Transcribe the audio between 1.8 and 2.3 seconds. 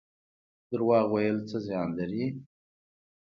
لري؟